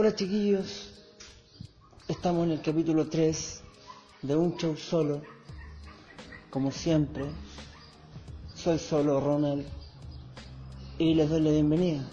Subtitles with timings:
[0.00, 0.92] Hola chiquillos,
[2.06, 3.62] estamos en el capítulo 3
[4.22, 5.22] de Un Show Solo.
[6.50, 7.24] Como siempre,
[8.54, 9.66] soy solo Ronald
[10.98, 12.08] y les doy la bienvenida.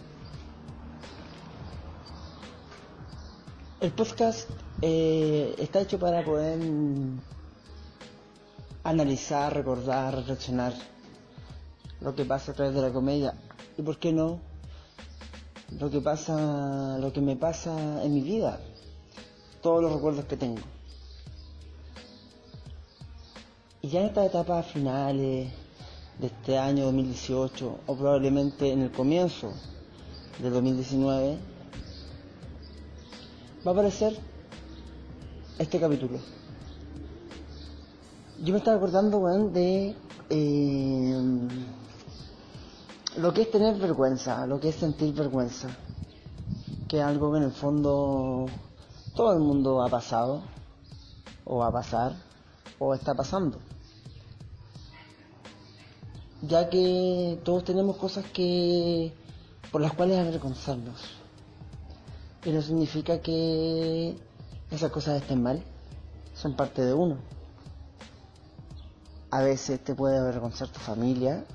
[3.82, 4.50] El podcast
[4.82, 6.58] eh, está hecho para poder
[8.84, 10.74] analizar, recordar, reflexionar
[12.02, 13.36] lo que pasa a través de la comedia
[13.78, 14.40] y, por qué no,
[15.72, 18.60] lo que pasa, lo que me pasa en mi vida,
[19.62, 20.62] todos los recuerdos que tengo.
[23.82, 25.52] Y ya en estas etapas finales
[26.20, 29.52] de este año 2018, o probablemente en el comienzo
[30.42, 31.38] de 2019,
[33.66, 34.18] va a aparecer
[35.60, 36.20] este capítulo.
[38.44, 39.96] Yo me estaba acordando, weón, de
[40.30, 41.48] eh,
[43.18, 45.70] lo que es tener vergüenza, lo que es sentir vergüenza,
[46.88, 48.46] que es algo que en el fondo
[49.16, 50.42] todo el mundo ha pasado,
[51.46, 52.16] o va a pasar,
[52.80, 53.60] o está pasando.
[56.42, 59.14] Ya que todos tenemos cosas que
[59.72, 61.02] por las cuales avergonzarnos.
[62.44, 64.18] Y no significa que
[64.70, 65.64] esas cosas estén mal,
[66.36, 67.18] son parte de uno.
[69.32, 71.46] A veces te puede avergonzar tu familia,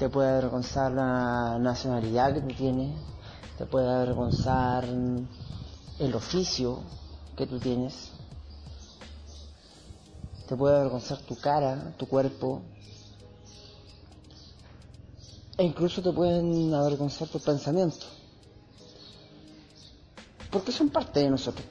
[0.00, 2.90] te puede avergonzar la nacionalidad que tú tienes,
[3.58, 6.78] te puede avergonzar el oficio
[7.36, 8.10] que tú tienes,
[10.48, 12.62] te puede avergonzar tu cara, tu cuerpo,
[15.58, 18.08] e incluso te pueden avergonzar tus pensamientos,
[20.50, 21.66] porque son parte de nosotros.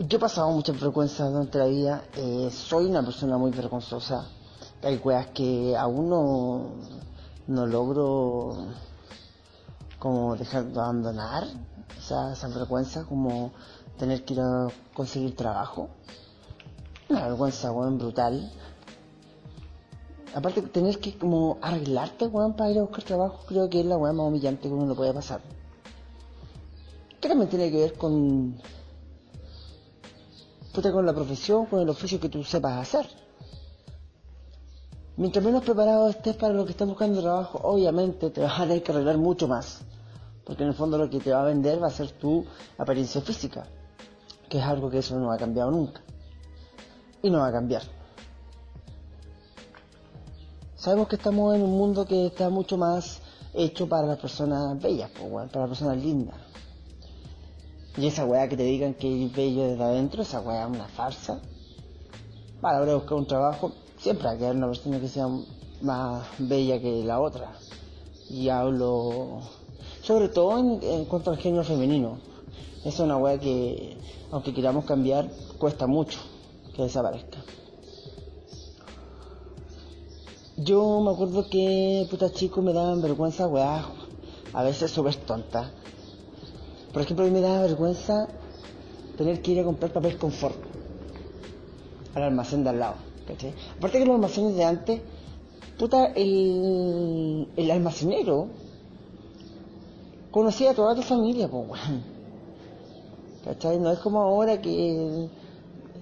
[0.00, 4.32] Yo he pasado muchas vergüenzas durante la vida, eh, soy una persona muy vergonzosa
[4.82, 6.70] hay weas que aún no,
[7.46, 8.56] no logro
[9.98, 11.44] como dejar de abandonar
[11.98, 13.52] esa, esa vergüenza como
[13.98, 15.88] tener que ir a conseguir trabajo.
[17.08, 18.52] Una vergüenza weón brutal.
[20.34, 23.96] Aparte tener que como arreglarte weón para ir a buscar trabajo creo que es la
[23.96, 25.40] weá más humillante que uno lo puede pasar.
[27.20, 28.60] Que también tiene que ver con
[30.92, 33.27] con la profesión con el oficio que tú sepas hacer
[35.18, 38.84] Mientras menos preparado estés para lo que estás buscando trabajo, obviamente te vas a tener
[38.84, 39.80] que arreglar mucho más.
[40.44, 42.44] Porque en el fondo lo que te va a vender va a ser tu
[42.78, 43.66] apariencia física.
[44.48, 46.02] Que es algo que eso no ha cambiado nunca.
[47.20, 47.82] Y no va a cambiar.
[50.76, 53.20] Sabemos que estamos en un mundo que está mucho más
[53.54, 56.36] hecho para las personas bellas, para las personas lindas.
[57.96, 60.86] Y esa weá que te digan que es bello desde adentro, esa weá es una
[60.86, 61.40] farsa.
[62.60, 65.28] Para ahora buscar un trabajo, siempre hay que haber una persona que sea
[65.82, 67.52] más bella que la otra.
[68.30, 69.40] Y hablo
[70.02, 72.18] sobre todo en, cuanto al género femenino.
[72.84, 73.96] Es una weá que,
[74.30, 75.28] aunque queramos cambiar,
[75.58, 76.18] cuesta mucho
[76.74, 77.38] que desaparezca.
[80.56, 83.84] Yo me acuerdo que puta chicos me daban vergüenza weá,
[84.52, 85.70] a veces súper tonta.
[86.92, 88.28] Por ejemplo, a mí me daba vergüenza
[89.16, 90.56] tener que ir a comprar papel confort
[92.14, 93.07] al almacén de al lado
[93.76, 95.00] Aparte que los almacenes de antes,
[95.78, 98.48] puta, el, el almacenero
[100.30, 101.80] conocía a toda tu familia, pues,
[103.44, 103.78] ¿Cachai?
[103.78, 105.28] No es como ahora que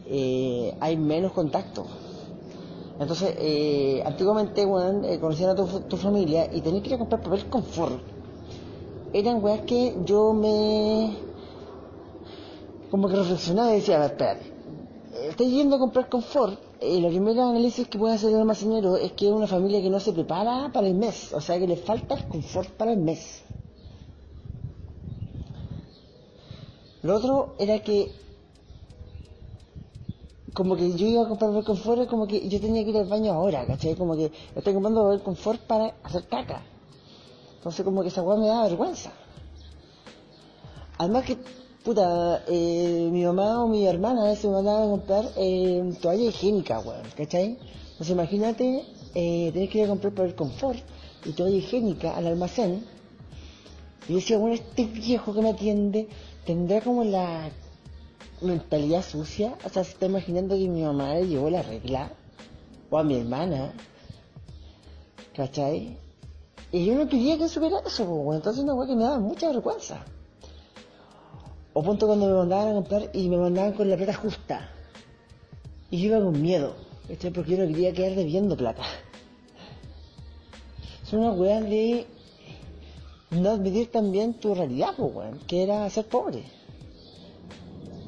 [0.07, 1.87] eh, hay menos contacto.
[2.99, 7.23] Entonces, eh, antiguamente, weón, eh, conocían a tu, familia y tenías que ir a comprar
[7.23, 8.01] papel confort.
[9.13, 11.15] Eran weas que yo me.
[12.91, 14.53] como que reflexionaba y decía, a ver, espérate.
[15.29, 19.27] Estoy yendo a comprar confort eh, primer análisis que puede hacer el almacenero es que
[19.27, 22.15] es una familia que no se prepara para el mes, o sea que le falta
[22.15, 23.43] el confort para el mes.
[27.03, 28.13] Lo otro era que,
[30.53, 33.07] como que yo iba a comprar el confort, como que yo tenía que ir al
[33.07, 33.95] baño ahora, ¿cachai?
[33.95, 36.63] Como que estoy comprando el confort para hacer caca.
[37.59, 39.13] Entonces, como que esa weá me da vergüenza.
[40.99, 41.37] Además que
[41.87, 47.07] puta, eh, mi mamá o mi hermana me mandaban a comprar eh, toalla higiénica, weón,
[47.17, 47.59] ¿cachai?
[47.93, 48.85] Entonces imagínate,
[49.15, 50.81] eh, tenés que ir a comprar por el confort
[51.25, 52.85] y toalla higiénica al almacén.
[54.09, 56.09] Y yo decía, bueno, este viejo que me atiende
[56.45, 57.51] tendrá como la
[58.43, 59.55] mentalidad sucia.
[59.65, 62.11] O sea, se está imaginando que mi mamá le llevó la regla.
[62.91, 63.73] O a mi hermana.
[65.37, 65.97] ¿Cachai?
[66.73, 68.39] Y yo no quería que supiera eso, weón.
[68.39, 70.05] Entonces una weón que me daba mucha vergüenza.
[71.79, 74.71] O punto cuando me mandaban a comprar y me mandaban con la plata justa.
[75.91, 76.73] Y yo iba con miedo,
[77.35, 78.83] porque yo no quería quedar debiendo plata.
[81.05, 82.07] Son unas weas de
[83.29, 86.45] no admitir también tu realidad, pues, weón, que era ser pobre.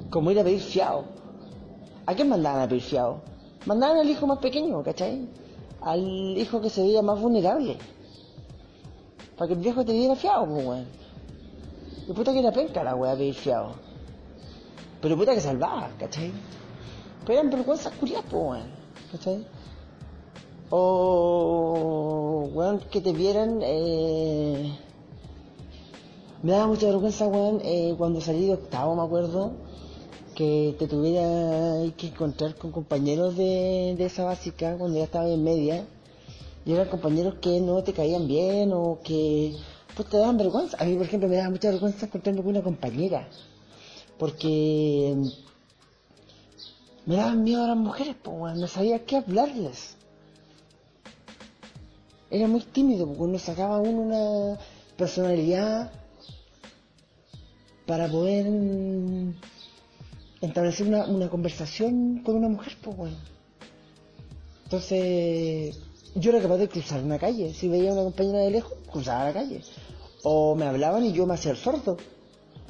[0.08, 1.04] Como ir a pedir fiado.
[2.06, 3.20] ¿A quién mandaban a pedir fiado?
[3.66, 5.28] Mandaban al hijo más pequeño, ¿cachai?
[5.82, 7.76] Al hijo que se veía más vulnerable.
[9.36, 10.86] Para que el viejo te diera fiado, pues, weón.
[12.08, 13.74] Y puta que era penca la weá pedir fiado.
[15.02, 16.32] Pero puta que salvaba, ¿cachai?
[17.26, 18.70] Pero eran vergüenzas curiosas, pues, weón.
[19.12, 19.46] ¿Cachai?
[20.70, 24.74] O, weón, que te vieran, eh...
[26.42, 29.52] Me daba mucha vergüenza, weón, eh, cuando salí de octavo, me acuerdo,
[30.34, 35.44] que te tuviera que encontrar con compañeros de, de esa básica cuando ya estaba en
[35.44, 35.84] media.
[36.64, 39.54] Y eran compañeros que no te caían bien o que
[39.98, 40.76] pues te daban vergüenza.
[40.78, 43.28] A mí, por ejemplo, me daba mucha vergüenza encontrarme con una compañera.
[44.16, 45.16] Porque
[47.04, 48.56] me daban miedo a las mujeres, pues.
[48.56, 49.96] No sabía qué hablarles.
[52.30, 54.58] Era muy tímido, porque uno sacaba uno una
[54.96, 55.90] personalidad
[57.84, 58.46] para poder
[60.40, 63.16] establecer una, una conversación con una mujer, pues, bueno.
[64.62, 65.76] Entonces,
[66.14, 67.52] yo era capaz de cruzar una calle.
[67.52, 69.60] Si veía a una compañera de lejos, cruzaba la calle.
[70.22, 71.96] O me hablaban y yo me hacía el sordo.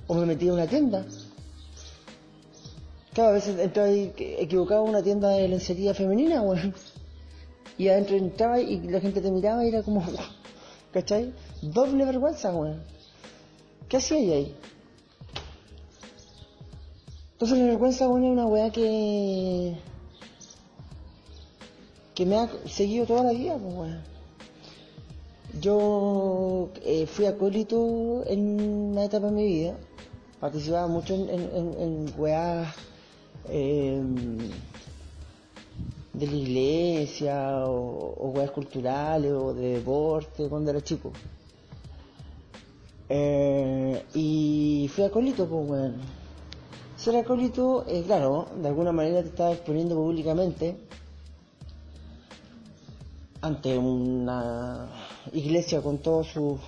[0.06, 1.04] O me metía en una tienda.
[3.12, 6.72] Claro, a veces entraba equivocado en una tienda de lencería femenina, bueno.
[7.76, 10.04] Y adentro entraba y la gente te miraba y era como,
[10.92, 11.34] ¿cachai?
[11.62, 12.82] Doble vergüenza, weón.
[13.88, 14.54] ¿Qué hacía ahí?
[17.32, 19.76] Entonces la vergüenza, weón, es una weá que...
[22.14, 24.17] que me ha seguido toda la vida, pues, weón.
[25.60, 29.76] Yo eh, fui acólito en una etapa de mi vida.
[30.40, 32.74] Participaba mucho en, en, weas
[33.48, 34.00] eh,
[36.12, 41.12] de la iglesia o, o weas culturales o de deporte cuando era chico.
[43.08, 45.96] Eh, y fui acólito, pues weón.
[46.96, 50.76] Ser acólito, eh, claro, de alguna manera te estaba exponiendo públicamente
[53.40, 54.88] ante una
[55.32, 56.60] iglesia con todos sus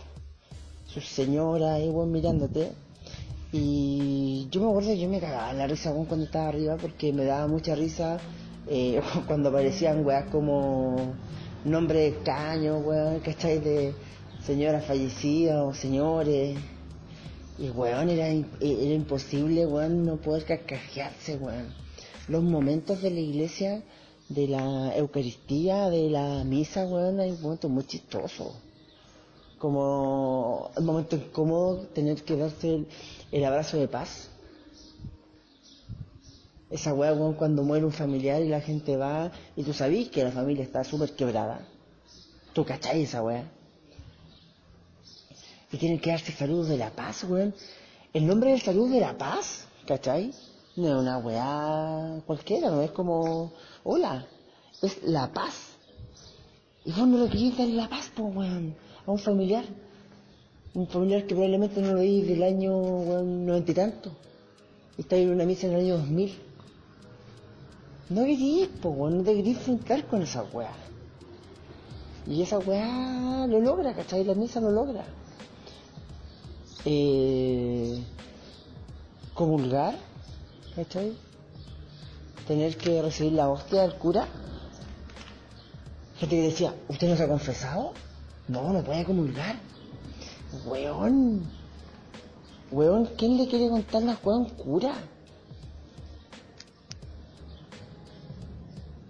[1.09, 2.73] señoras y weón mirándote.
[3.53, 7.25] Y yo me acuerdo que yo me cagaba la risa cuando estaba arriba porque me
[7.25, 8.19] daba mucha risa
[8.69, 11.15] eh, cuando aparecían weas como
[11.65, 13.59] nombres extraños, weón, ¿cachai?
[13.59, 13.95] De
[14.45, 16.57] señoras fallecidas o señores.
[17.59, 21.75] Y weón, era, era imposible, weón, no poder carcajearse, weón.
[22.29, 23.83] Los momentos de la iglesia,
[24.31, 28.55] de la Eucaristía, de la misa, weón, hay momentos muy chistosos.
[29.59, 32.87] Como el momento incómodo tener que darse
[33.33, 34.29] el, abrazo de paz.
[36.71, 40.23] Esa weá, weón, cuando muere un familiar y la gente va y tú sabís que
[40.23, 41.67] la familia está súper quebrada.
[42.53, 43.51] Tú cachai esa weá.
[45.73, 47.53] Y tienen que darse saludos de la paz, weón.
[48.13, 50.33] El nombre del salud de la paz, ¿cachai?
[50.77, 53.53] No es una weá cualquiera, no es como,
[53.85, 54.27] hola,
[54.83, 55.77] es la paz.
[56.85, 58.75] Y vos no le querías dar la paz, pues, weón,
[59.07, 59.65] a un familiar.
[60.73, 64.13] Un familiar que probablemente no lo veis del año, weón, noventa y tanto.
[64.97, 66.39] Está en una misa en el año 2000.
[68.11, 70.73] No querías, pues, weón, no te querías enfrentar con esa weá.
[72.27, 74.25] Y esa weá lo logra, ¿cachai?
[74.25, 75.05] La misa lo logra.
[76.85, 78.03] Eh,
[79.35, 79.99] comulgar,
[80.75, 81.17] ¿cachai?
[82.47, 84.27] Tener que recibir la hostia del cura.
[86.19, 87.93] Gente que decía, ¿usted no se ha confesado?
[88.49, 89.57] No, no puede comulgar.
[90.67, 91.49] Weón.
[92.71, 94.95] Weón, ¿quién le quiere contar las weón cura?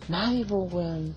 [0.08, 1.14] Nadie, pues, weón.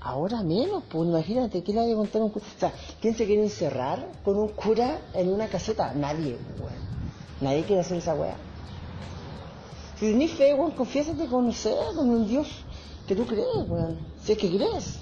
[0.00, 2.44] Ahora menos, pues imagínate, ¿quién le va a contar un cura?
[2.44, 5.94] O sea, ¿quién se quiere encerrar con un cura en una caseta?
[5.94, 6.84] Nadie, weón.
[7.40, 8.36] Nadie quiere hacer esa weá.
[9.98, 12.48] Si tenés fe, weón, confiésate con, no con un Dios
[13.06, 13.98] que tú crees, weón.
[14.22, 14.98] Si es que crees.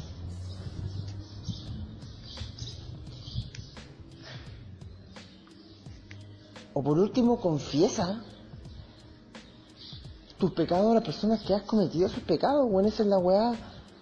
[6.74, 8.22] O por último, confiesa
[10.38, 12.86] tus pecados a las personas que has cometido sus pecados, weón.
[12.86, 13.54] Esa es la weá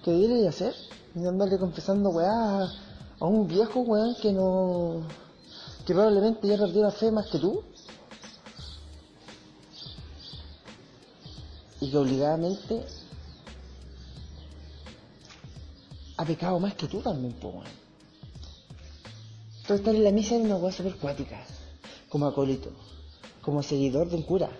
[0.04, 0.74] que debes hacer.
[1.14, 2.68] Y andarle confesando weá
[3.20, 5.02] a un viejo, weón, que no.
[5.86, 7.62] que probablemente ya perdió la fe más que tú.
[11.80, 12.84] Y que obligadamente
[16.16, 17.64] ha pecado más que tú también, weón.
[19.62, 21.42] Entonces estar en la misa era una weá super cuática,
[22.08, 22.70] como acólito,
[23.40, 24.50] como seguidor de un cura.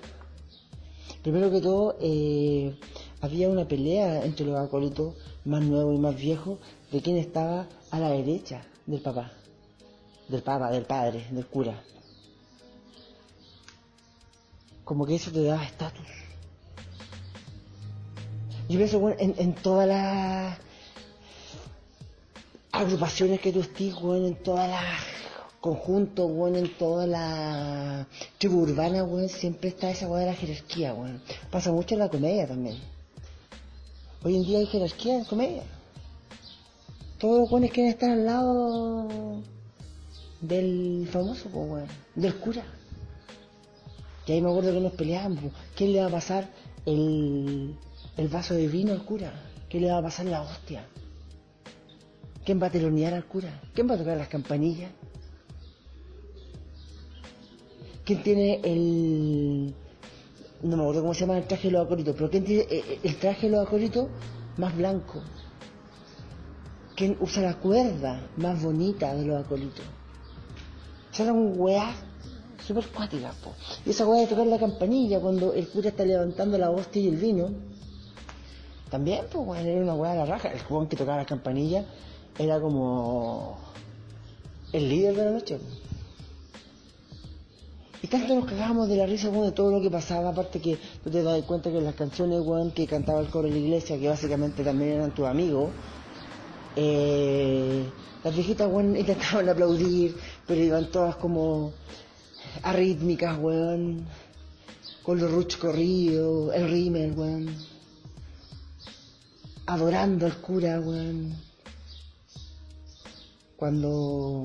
[1.23, 2.79] Primero que todo, eh,
[3.21, 6.59] había una pelea entre los acólitos más nuevos y más viejos
[6.91, 9.33] de quién estaba a la derecha del papá.
[10.29, 11.83] del papa, del padre, del cura.
[14.85, 16.07] Como que eso te da estatus.
[18.71, 20.57] Yo pienso bueno, en, en todas las
[22.71, 24.85] agrupaciones que tú estés, bueno, en todas las
[25.61, 28.07] conjuntos, bueno, en toda la
[28.39, 31.19] tribu urbana, bueno, siempre está esa weá de la jerarquía, bueno.
[31.51, 32.79] Pasa mucho en la comedia también.
[34.23, 35.65] Hoy en día hay jerarquía en comedia.
[37.19, 39.43] Todos los buenos quieren estar al lado
[40.43, 42.63] del famoso, pues, del cura.
[44.29, 45.53] Y ahí me acuerdo que nos peleábamos.
[45.75, 46.49] ¿Quién le va a pasar
[46.87, 47.75] el,
[48.21, 49.33] el vaso de vino al cura?
[49.71, 50.85] ¿Quién le va a pasar la hostia?
[52.45, 53.63] ¿Quién va a telonear al cura?
[53.73, 54.91] ¿Quién va a tocar las campanillas?
[58.05, 59.75] ¿Quién tiene el...
[60.63, 62.99] No me acuerdo cómo se llama el traje de los acólitos, pero ¿quién tiene eh,
[63.03, 64.09] el traje de los acólitos
[64.59, 65.23] más blanco?
[66.95, 69.87] ¿Quién usa la cuerda más bonita de los acólitos?
[71.19, 71.95] Era un weá
[72.67, 73.55] súper cuática, po.
[73.87, 77.09] Y esa weá de tocar la campanilla cuando el cura está levantando la hostia y
[77.09, 77.70] el vino,
[78.91, 80.49] también, pues, weón, era una weá de la raja.
[80.49, 81.85] El weón que tocaba la campanilla
[82.39, 83.57] era como
[84.73, 85.59] el líder de la noche.
[88.03, 90.79] Y tanto nos cagábamos de la risa, weón, de todo lo que pasaba, aparte que
[91.05, 93.99] tú te das cuenta que las canciones, weón, que cantaba el coro de la iglesia,
[93.99, 95.71] que básicamente también eran tus amigos,
[96.77, 97.85] eh,
[98.25, 100.17] las viejitas, weón, intentaban aplaudir,
[100.47, 101.73] pero iban todas como
[102.63, 104.07] arrítmicas, weón,
[105.03, 107.55] con los ruch corridos, el rímel, weón,
[109.71, 111.33] adorando al cura, weón,
[113.57, 114.43] cuando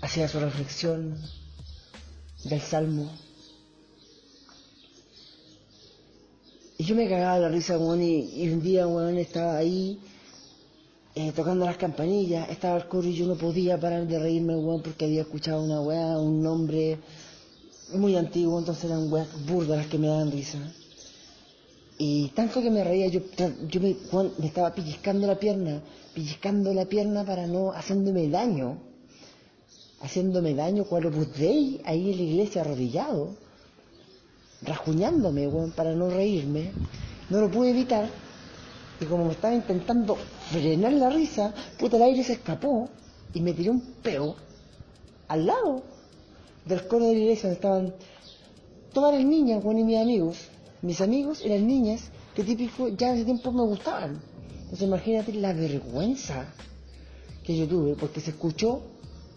[0.00, 1.14] hacía su reflexión
[2.44, 3.10] del salmo.
[6.78, 10.00] Y yo me cagaba la risa, weón, y, un día, weón, estaba ahí
[11.14, 15.04] eh, tocando las campanillas, estaba el coro y yo no podía parar de reírme, porque
[15.04, 16.98] había escuchado una weá, un nombre
[17.92, 20.72] muy antiguo, entonces eran weas burdas las que me daban risa.
[22.02, 23.20] Y tanto que me reía, yo,
[23.68, 23.94] yo me,
[24.46, 25.82] estaba pellizcando la pierna,
[26.14, 28.78] pellizcando la pierna para no, haciéndome daño,
[30.00, 33.36] haciéndome daño cuando Dei ahí en la iglesia arrodillado,
[34.62, 36.72] rajuñándome, weón, para no reírme.
[37.28, 38.08] No lo pude evitar,
[38.98, 40.16] y como me estaba intentando
[40.50, 42.88] frenar la risa, puta, el aire se escapó
[43.34, 44.36] y me tiré un peo
[45.28, 45.82] al lado
[46.64, 47.94] del coro de la iglesia donde estaban
[48.90, 50.49] todas las niñas, bueno, y mis amigos.
[50.82, 54.20] Mis amigos eran niñas que típico ya hace tiempo me gustaban.
[54.62, 56.46] Entonces imagínate la vergüenza
[57.44, 58.82] que yo tuve porque se escuchó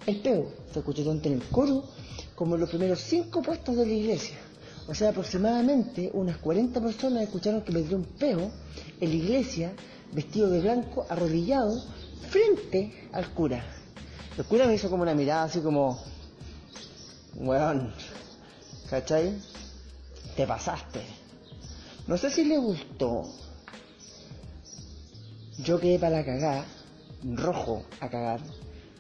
[0.06, 0.48] el peo.
[0.72, 1.84] Se escuchó tanto en el coro
[2.36, 4.38] como en los primeros cinco puestos de la iglesia.
[4.88, 8.52] O sea, aproximadamente unas 40 personas escucharon que me dio un peo
[9.02, 9.74] en la iglesia,
[10.14, 11.82] vestido de blanco, arrodillado,
[12.30, 13.66] frente al cura.
[14.38, 16.00] El cura me hizo como una mirada así como,
[17.36, 17.94] weón,
[18.90, 19.38] ¿cachai?
[20.36, 21.02] Te pasaste.
[22.08, 23.24] No sé si le gustó.
[25.60, 26.66] Yo quedé para la cagada,
[27.24, 28.42] rojo a cagar.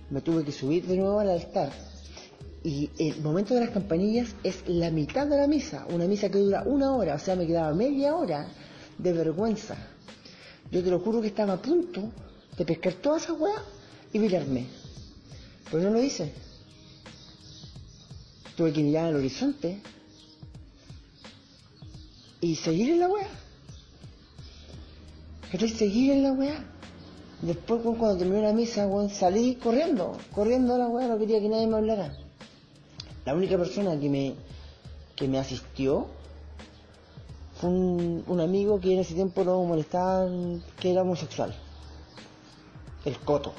[0.09, 1.71] Me tuve que subir de nuevo al altar
[2.63, 6.39] y el momento de las campanillas es la mitad de la misa, una misa que
[6.39, 8.47] dura una hora, o sea, me quedaba media hora
[8.97, 9.75] de vergüenza.
[10.71, 12.09] Yo te lo juro que estaba a punto
[12.57, 13.61] de pescar toda esa weá
[14.13, 14.67] y virarme.
[15.69, 16.31] Pero no lo hice.
[18.55, 19.81] Tuve que mirar al horizonte
[22.43, 23.27] y seguir en la weá.
[25.49, 26.61] Quería seguir en la weá.
[27.41, 31.67] Después, cuando terminé la misa, salí corriendo, corriendo a la weá, no quería que nadie
[31.67, 32.13] me hablara.
[33.23, 34.35] La única persona que me,
[35.15, 36.07] que me asistió
[37.55, 41.55] fue un, un amigo que en ese tiempo no molestaban que era homosexual.
[43.05, 43.53] El Coto.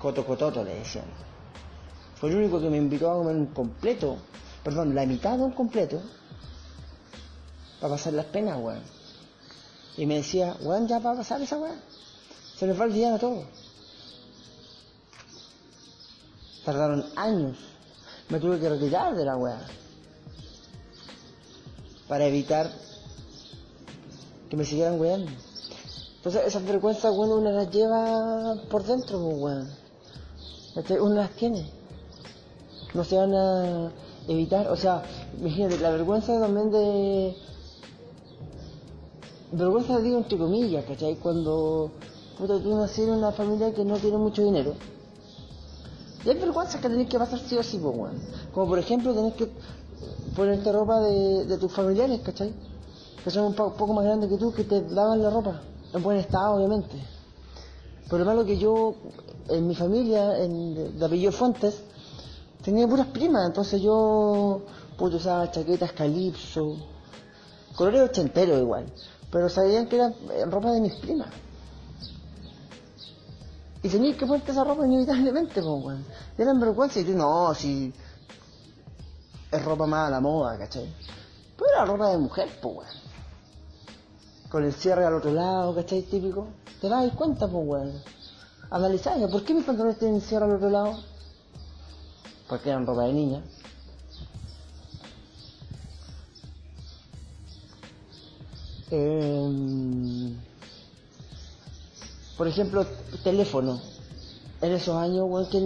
[0.00, 1.04] Coto Cototo le decían.
[2.16, 4.16] Fue el único que me invitó a comer un completo,
[4.64, 6.02] perdón, la mitad de un completo,
[7.82, 8.80] para pasar las penas, weón.
[9.96, 11.80] Y me decía, weón, ya para pasar esa weón.
[12.56, 13.44] Se les va el día a todos.
[16.64, 17.58] Tardaron años
[18.28, 19.58] me tuve que retirar de la weá.
[22.08, 22.70] Para evitar
[24.48, 25.30] que me siguieran weando.
[26.18, 31.02] Entonces esas vergüenzas, bueno, uno las lleva por dentro, pues, weón.
[31.02, 31.68] Uno las tiene.
[32.94, 33.92] No se van a
[34.28, 35.02] evitar, o sea,
[35.36, 37.36] imagínate, la vergüenza también de...
[39.52, 41.16] Vergüenza digo entre comillas, ¿cachai?
[41.16, 41.92] Cuando
[42.36, 44.74] tú nací en una familia que no tiene mucho dinero
[46.24, 48.20] y hay vergüenzas que tenés que pasar sí o sí, pues, weón.
[48.52, 49.50] Como por ejemplo, tenés que
[50.36, 52.52] ponerte ropa de, de tus familiares, ¿cachai?
[53.24, 55.62] Que son un poco más grandes que tú, que te daban la ropa.
[55.92, 56.94] En buen estado, obviamente.
[58.08, 58.94] Pero lo malo que yo,
[59.48, 61.82] en mi familia, en, de apellido Fuentes,
[62.62, 64.62] tenía puras primas, entonces yo
[64.96, 66.76] pude usaba chaquetas calipso,
[67.74, 68.86] colores ochenteros igual,
[69.32, 71.28] pero sabían que era eh, ropa de mis primas.
[73.82, 76.04] Y tenías que ponerte esa ropa inevitablemente, pues, weón.
[76.38, 77.92] Y eran vergüenza y tú, no, si
[79.50, 80.94] es ropa más a la moda, ¿cachai?
[81.56, 83.02] Pero era ropa de mujer, pues, weón.
[84.50, 86.02] Con el cierre al otro lado, ¿cachai?
[86.02, 86.48] Típico.
[86.80, 88.02] Te das cuenta, pues, weón.
[88.70, 90.98] Analizáis, ¿por qué mis pantalones tienen cierre al otro lado?
[92.48, 93.42] Porque eran ropa de niña.
[98.94, 100.36] Eh,
[102.36, 102.86] por ejemplo,
[103.24, 103.80] teléfono.
[104.60, 105.58] En esos años, weón, que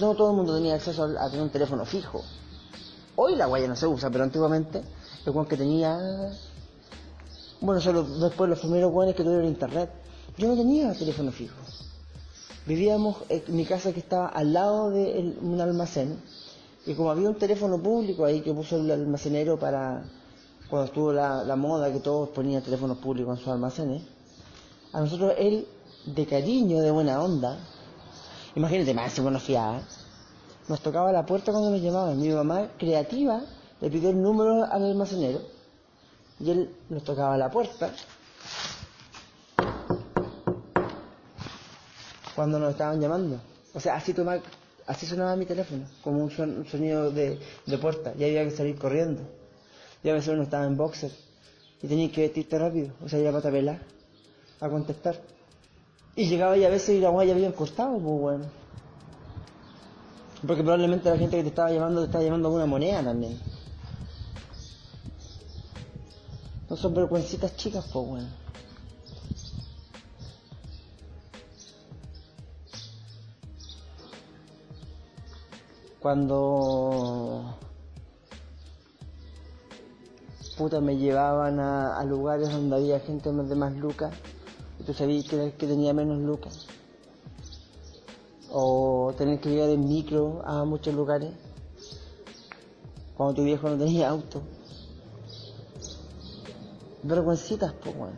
[0.00, 2.22] no todo el mundo tenía acceso a, tener un teléfono fijo.
[3.14, 4.82] Hoy la guaya no se usa, pero antiguamente,
[5.24, 5.96] el weón que tenía.
[7.60, 9.90] Bueno, solo después los primeros weones que tuvieron internet.
[10.36, 11.54] Yo no tenía teléfono fijo.
[12.66, 16.20] Vivíamos en mi casa que estaba al lado de un almacén.
[16.84, 20.02] Y como había un teléfono público ahí que puso el almacenero para.
[20.68, 24.02] Cuando estuvo la, la moda que todos ponían teléfonos públicos en sus almacenes.
[24.92, 25.66] A nosotros él
[26.06, 27.58] de cariño, de buena onda.
[28.54, 29.82] Imagínate, más si buena fiada.
[30.68, 32.20] Nos tocaba la puerta cuando nos llamaban.
[32.20, 33.42] Mi mamá, creativa,
[33.80, 35.40] le pidió el número al almacenero
[36.38, 37.90] y él nos tocaba la puerta.
[42.34, 43.40] Cuando nos estaban llamando.
[43.74, 44.14] O sea, así,
[44.86, 47.38] así sonaba mi teléfono, como un, sonido de,
[47.80, 48.12] puerta.
[48.18, 49.22] Y había que salir corriendo.
[50.02, 51.10] Y a veces uno estaba en boxer
[51.82, 52.92] y tenía que vestirte rápido.
[53.04, 53.50] O sea, ir a pata
[54.60, 55.20] a contestar.
[56.14, 58.44] Y llegaba y a veces y la ya habían cortado, pues bueno.
[60.46, 63.40] Porque probablemente la gente que te estaba llamando te estaba llamando una moneda también.
[66.68, 68.28] No son vergüencitas chicas, pues bueno.
[76.00, 77.58] Cuando
[80.56, 84.12] puta me llevaban a, lugares donde había gente de más lucas
[84.84, 86.66] tú sabías que, que tenía menos lucas.
[88.50, 91.32] O tener que llegar en micro a muchos lugares.
[93.16, 94.42] Cuando tu viejo no tenía auto.
[97.02, 98.12] Vergüencitas, pues.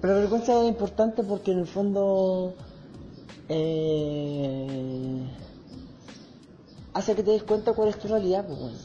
[0.00, 2.52] Pero vergüenza es importante porque en el fondo
[3.48, 5.28] eh,
[6.92, 8.78] hace que te des cuenta cuál es tu realidad, pues bueno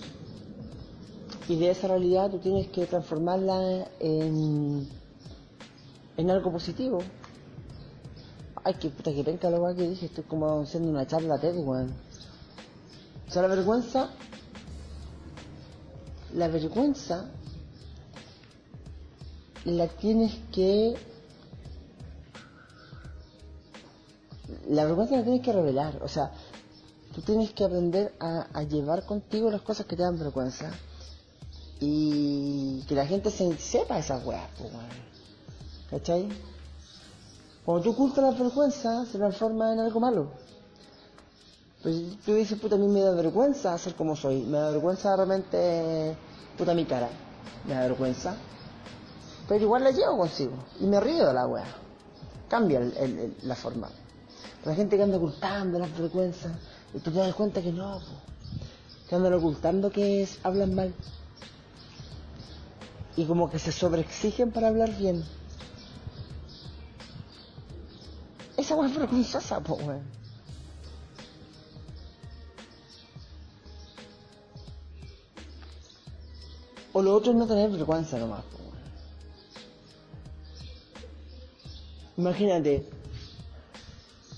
[1.49, 4.87] y de esa realidad tú tienes que transformarla en,
[6.15, 6.99] en algo positivo.
[8.63, 11.91] Ay, qué puta que penca lo que dije, estoy como haciendo una charla TED, weón.
[13.27, 14.11] O sea, la vergüenza,
[16.35, 17.31] la vergüenza
[19.65, 20.93] la tienes que
[24.69, 26.31] la vergüenza la tienes que revelar, o sea,
[27.13, 30.71] tú tienes que aprender a, llevar contigo las cosas que te dan vergüenza
[31.79, 34.71] y que la gente se sepa esas weas, pues,
[35.89, 36.29] ¿cachai?
[37.65, 40.31] Cuando tú ocultas la vergüenza, se transforma en algo malo.
[41.81, 45.15] Pues tú dices, puta, a mí me da vergüenza hacer como soy, me da vergüenza
[45.15, 46.15] realmente,
[46.57, 47.09] puta, mi cara,
[47.65, 48.35] me da vergüenza.
[49.47, 51.65] Pero igual la llevo consigo y me río de la wea.
[52.47, 52.81] Cambia
[53.43, 53.89] la forma.
[54.65, 56.51] La gente que anda ocultando las vergüenzas,
[56.93, 58.01] y tú te das cuenta que no,
[59.07, 60.93] que andan ocultando que es, hablan mal
[63.19, 65.25] y como que se sobreexigen para hablar bien.
[68.55, 70.03] Esa weá es vergonzosa, po, weón.
[76.93, 78.57] O lo otro es no tener vergüenza nomás, po.
[82.17, 82.89] Imagínate,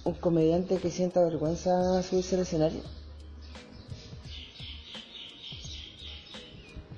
[0.03, 2.81] un comediante que sienta vergüenza subirse al escenario.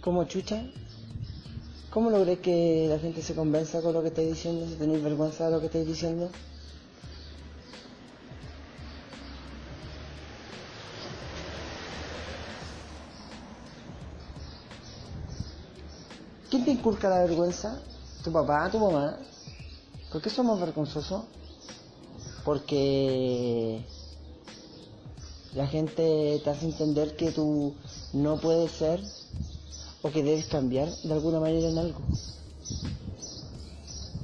[0.02, 0.64] Como chucha,
[1.94, 5.46] ¿Cómo logré que la gente se convenza con lo que estoy diciendo, si tenéis vergüenza
[5.46, 6.28] de lo que estoy diciendo?
[16.50, 17.80] ¿Quién te inculca la vergüenza?
[18.24, 19.20] ¿Tu papá, tu mamá?
[20.12, 21.26] ¿Por qué somos vergonzosos?
[22.44, 23.86] Porque
[25.56, 27.76] la gente te hace entender que tú
[28.14, 29.02] no puedes ser
[30.02, 32.00] o que debes cambiar de alguna manera en algo.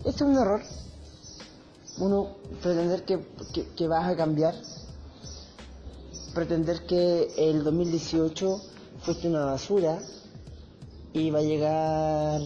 [0.06, 0.62] Esto es un error.
[2.00, 3.20] Uno pretender que,
[3.76, 4.56] que, vas a cambiar,
[6.34, 8.62] pretender que el 2018
[9.02, 10.00] fuiste una basura
[11.14, 12.42] y va a llegar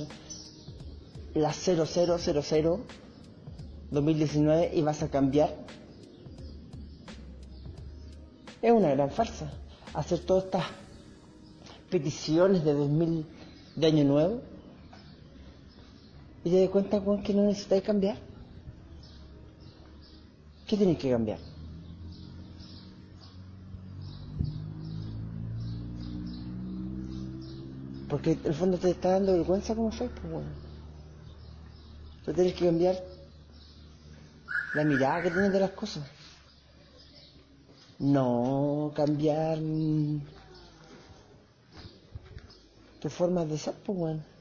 [1.35, 2.79] la 0000
[3.93, 5.55] 2019 y vas a cambiar.
[8.61, 9.51] Es una gran farsa
[9.93, 10.65] hacer todas estas
[11.89, 13.25] peticiones de 2000
[13.75, 14.41] de año nuevo
[16.43, 18.17] y te das cuenta con que no necesitáis cambiar.
[20.67, 21.37] ¿Qué tienes que cambiar?
[28.09, 30.49] Porque en el fondo te está dando vergüenza como soy, pues bueno.
[32.25, 33.12] Tú tienes que cambiar
[34.73, 36.03] la mirada que tienes de las cosas.
[37.99, 39.59] No cambiar
[42.99, 44.32] tu forma de ser, pues bueno.